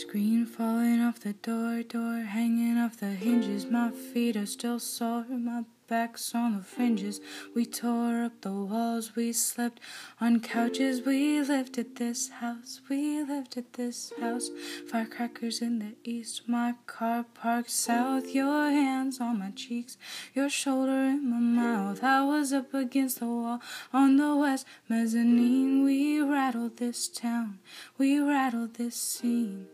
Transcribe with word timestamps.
Screen 0.00 0.46
falling 0.46 1.02
off 1.02 1.20
the 1.20 1.34
door, 1.34 1.82
door 1.82 2.22
hanging 2.22 2.78
off 2.78 2.96
the 2.96 3.10
hinges. 3.10 3.66
My 3.66 3.90
feet 3.90 4.34
are 4.34 4.46
still 4.46 4.78
sore, 4.78 5.26
my 5.28 5.64
back's 5.88 6.34
on 6.34 6.56
the 6.56 6.62
fringes. 6.62 7.20
We 7.54 7.66
tore 7.66 8.22
up 8.22 8.40
the 8.40 8.50
walls, 8.50 9.14
we 9.14 9.34
slept 9.34 9.78
on 10.18 10.40
couches. 10.40 11.02
We 11.04 11.42
lived 11.42 11.76
at 11.76 11.96
this 11.96 12.30
house, 12.30 12.80
we 12.88 13.22
lived 13.22 13.58
at 13.58 13.74
this 13.74 14.10
house. 14.18 14.50
Firecrackers 14.90 15.60
in 15.60 15.80
the 15.80 15.94
east, 16.02 16.48
my 16.48 16.76
car 16.86 17.26
parked 17.34 17.70
south. 17.70 18.34
Your 18.34 18.70
hands 18.70 19.20
on 19.20 19.39
cheeks, 19.66 19.96
your 20.34 20.48
shoulder 20.48 21.00
in 21.14 21.30
my 21.30 21.38
mouth. 21.38 22.02
I 22.02 22.24
was 22.24 22.52
up 22.52 22.72
against 22.74 23.20
the 23.20 23.26
wall 23.26 23.60
on 23.92 24.16
the 24.16 24.34
west 24.36 24.66
mezzanine. 24.88 25.84
We 25.84 26.20
rattled 26.20 26.78
this 26.78 27.08
town, 27.08 27.58
we 27.98 28.18
rattled 28.18 28.74
this 28.74 28.96
scene. 28.96 29.66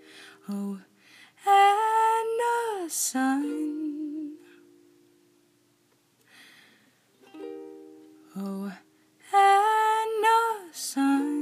Oh, 0.48 0.78
the 2.86 2.92
sun. 2.92 4.34
Oh, 8.38 8.72
and 9.34 10.24
the 10.24 10.68
sun 10.72 11.36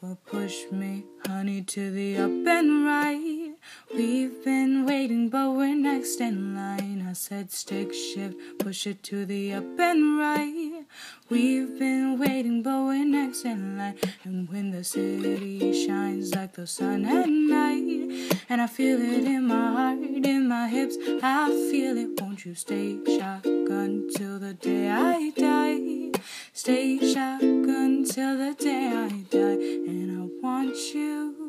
will 0.00 0.18
push 0.26 0.64
me, 0.72 1.04
honey, 1.24 1.62
to 1.62 1.90
the 1.92 2.16
up 2.16 2.30
and 2.30 2.84
right. 2.84 3.54
We've 3.94 4.42
been 4.44 4.61
waiting, 5.02 5.28
but 5.28 5.50
we're 5.50 5.74
next 5.74 6.20
in 6.20 6.54
line. 6.54 7.04
I 7.10 7.12
said, 7.12 7.50
stick 7.50 7.92
shift, 7.92 8.36
push 8.60 8.86
it 8.86 9.02
to 9.04 9.26
the 9.26 9.52
up 9.54 9.64
and 9.80 10.16
right. 10.16 10.84
We've 11.28 11.76
been 11.76 12.20
waiting, 12.20 12.62
but 12.62 12.84
we're 12.84 13.04
next 13.04 13.44
in 13.44 13.78
line. 13.78 13.96
And 14.22 14.48
when 14.48 14.70
the 14.70 14.84
city 14.84 15.58
shines 15.84 16.32
like 16.36 16.52
the 16.52 16.68
sun 16.68 17.04
at 17.04 17.28
night, 17.28 18.30
and 18.48 18.62
I 18.62 18.68
feel 18.68 19.00
it 19.00 19.24
in 19.24 19.48
my 19.48 19.72
heart, 19.72 19.98
in 19.98 20.46
my 20.46 20.68
hips, 20.68 20.96
I 21.20 21.48
feel 21.68 21.98
it. 21.98 22.20
Won't 22.20 22.44
you 22.44 22.54
stay 22.54 22.96
shotgun 23.04 24.08
till 24.16 24.38
the 24.38 24.54
day 24.54 24.88
I 24.88 25.32
die? 25.36 26.12
Stay 26.52 26.98
shotgun 27.12 28.04
till 28.04 28.38
the 28.38 28.54
day 28.54 28.86
I 28.86 29.08
die, 29.36 29.90
and 29.90 30.10
I 30.16 30.46
want 30.46 30.76
you. 30.94 31.42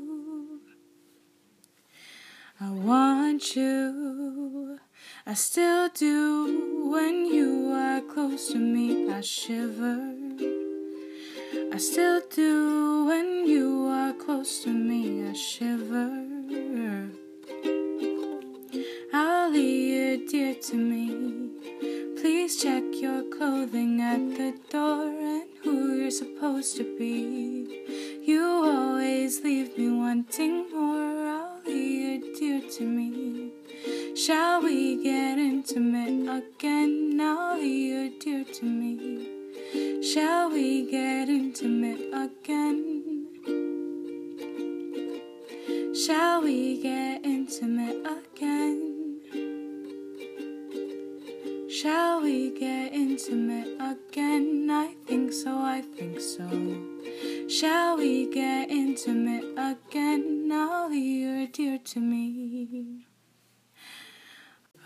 I 2.62 2.70
want 2.70 3.13
you. 3.42 4.78
I 5.26 5.34
still 5.34 5.90
do 5.90 6.92
when 6.92 7.26
you 7.26 7.72
are 7.74 8.02
close 8.02 8.50
to 8.50 8.60
me. 8.60 9.12
I 9.12 9.22
shiver. 9.22 10.14
I 11.74 11.78
still 11.78 12.22
do 12.30 13.06
when 13.06 13.48
you 13.48 13.88
are 13.88 14.14
close 14.14 14.64
to 14.64 14.70
me. 14.70 15.28
I 15.28 15.34
shiver. 15.34 16.28
Ali, 19.14 19.94
you're 19.94 20.28
dear 20.28 20.54
to 20.54 20.76
me. 20.76 21.50
Please 22.22 22.62
check 22.62 22.84
your 22.94 23.24
clothing 23.36 24.00
at 24.02 24.38
the 24.38 24.54
door 24.70 25.08
and 25.08 25.50
who 25.64 25.96
you're 25.98 26.12
supposed 26.12 26.78
to 26.78 26.84
be. 26.98 28.22
You 28.24 28.44
always 28.44 29.44
leave 29.44 29.76
me 29.78 29.90
wanting 29.92 30.70
more. 30.72 31.13
We 34.74 35.04
get 35.04 35.38
intimate 35.38 36.28
again? 36.40 37.20
Ali, 37.22 37.74
you're 37.90 38.10
dear 38.20 38.44
to 38.44 38.66
me. 38.66 38.92
Shall 40.02 40.50
we 40.50 40.90
get 40.90 41.30
intimate 41.30 42.02
again? 42.26 42.80
Shall 45.94 46.42
we 46.42 46.82
get 46.82 47.24
intimate 47.24 48.02
again? 48.18 48.80
Shall 51.70 52.22
we 52.24 52.58
get 52.60 52.94
intimate 52.94 53.70
again? 53.80 54.70
I 54.72 54.96
think 55.06 55.34
so, 55.34 55.52
I 55.60 55.82
think 55.82 56.20
so. 56.20 56.50
Shall 57.48 57.98
we 57.98 58.34
get 58.34 58.72
intimate 58.72 59.46
again? 59.56 60.48
Now 60.48 60.90
you're 60.90 61.46
dear 61.46 61.78
to 61.78 62.00
me. 62.00 63.13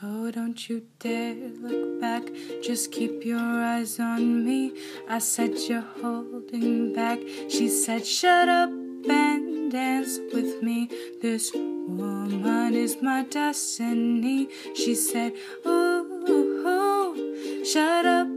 Oh, 0.03 0.29
don't 0.29 0.69
you 0.69 0.83
dare 0.99 1.33
look 1.33 1.99
back, 1.99 2.21
just 2.61 2.91
keep 2.91 3.25
your 3.25 3.39
eyes 3.39 3.99
on 3.99 4.45
me. 4.45 4.71
I 5.09 5.17
said 5.17 5.55
you're 5.67 5.81
holding 5.81 6.93
back. 6.93 7.17
She 7.49 7.67
said, 7.67 8.05
shut 8.05 8.47
up 8.47 8.69
and 8.69 9.71
dance 9.71 10.19
with 10.31 10.61
me. 10.61 10.91
This 11.19 11.51
woman 11.51 12.75
is 12.75 12.97
my 13.01 13.23
destiny. 13.23 14.49
She 14.75 14.93
said, 14.93 15.33
ooh, 15.65 16.05
ooh, 16.29 17.65
shut 17.65 18.05
up 18.05 18.36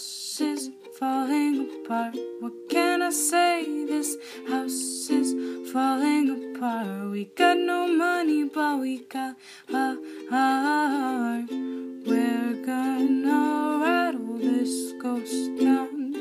house 0.00 0.40
is 0.40 0.70
falling 0.98 1.68
apart. 1.84 2.16
What 2.40 2.54
can 2.70 3.02
I 3.02 3.10
say? 3.10 3.84
This 3.84 4.16
house 4.48 5.10
is 5.10 5.34
falling 5.72 6.26
apart. 6.30 7.10
We 7.10 7.26
got 7.26 7.58
no 7.58 7.86
money, 7.86 8.44
but 8.44 8.80
we 8.80 9.00
got 9.00 9.36
a 9.68 9.98
heart. 10.30 11.50
We're 11.50 12.54
gonna 12.64 13.78
rattle 13.84 14.38
this 14.38 14.92
ghost 15.02 15.58
down. 15.60 16.12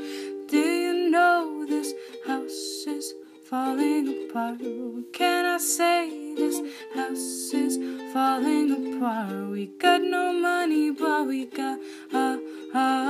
Do 0.50 0.58
you 0.58 1.10
know 1.10 1.66
this 1.66 1.94
house 2.28 2.84
is 2.96 3.14
falling 3.46 4.08
apart? 4.10 4.60
What 4.60 5.14
can 5.14 5.46
I 5.46 5.58
say? 5.58 6.34
This 6.36 6.60
house 6.96 7.54
is 7.54 7.78
falling 8.12 8.96
apart. 8.96 9.52
We 9.52 9.68
got 9.68 10.02
no 10.02 10.34
money, 10.34 10.92
but 10.92 11.28
we 11.28 11.46
got 11.46 11.80
a 12.12 12.40
heart. 12.74 13.09